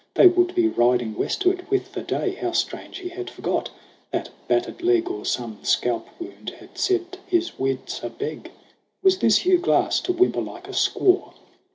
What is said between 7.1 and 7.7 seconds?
his